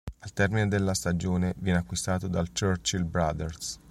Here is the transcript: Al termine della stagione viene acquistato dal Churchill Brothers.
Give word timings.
Al 0.21 0.31
termine 0.33 0.67
della 0.67 0.95
stagione 0.95 1.53
viene 1.59 1.77
acquistato 1.77 2.27
dal 2.27 2.49
Churchill 2.51 3.07
Brothers. 3.07 3.77